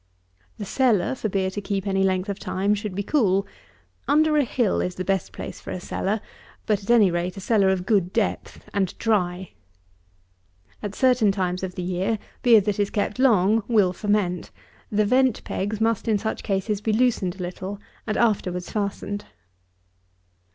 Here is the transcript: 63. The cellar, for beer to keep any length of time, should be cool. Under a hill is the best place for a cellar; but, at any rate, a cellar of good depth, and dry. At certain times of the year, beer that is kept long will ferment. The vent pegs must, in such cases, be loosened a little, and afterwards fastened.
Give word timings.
63. 0.57 0.57
The 0.57 0.65
cellar, 0.65 1.13
for 1.13 1.29
beer 1.29 1.51
to 1.51 1.61
keep 1.61 1.85
any 1.85 2.01
length 2.01 2.27
of 2.27 2.39
time, 2.39 2.73
should 2.73 2.95
be 2.95 3.03
cool. 3.03 3.45
Under 4.07 4.35
a 4.35 4.43
hill 4.43 4.81
is 4.81 4.95
the 4.95 5.05
best 5.05 5.31
place 5.31 5.61
for 5.61 5.69
a 5.69 5.79
cellar; 5.79 6.21
but, 6.65 6.81
at 6.81 6.89
any 6.89 7.11
rate, 7.11 7.37
a 7.37 7.39
cellar 7.39 7.69
of 7.69 7.85
good 7.85 8.11
depth, 8.11 8.67
and 8.73 8.97
dry. 8.97 9.51
At 10.81 10.95
certain 10.95 11.31
times 11.31 11.61
of 11.61 11.75
the 11.75 11.83
year, 11.83 12.17
beer 12.41 12.61
that 12.61 12.79
is 12.79 12.89
kept 12.89 13.19
long 13.19 13.61
will 13.67 13.93
ferment. 13.93 14.49
The 14.91 15.05
vent 15.05 15.43
pegs 15.43 15.79
must, 15.79 16.07
in 16.07 16.17
such 16.17 16.41
cases, 16.41 16.81
be 16.81 16.91
loosened 16.93 17.35
a 17.35 17.43
little, 17.43 17.77
and 18.07 18.17
afterwards 18.17 18.71
fastened. 18.71 19.25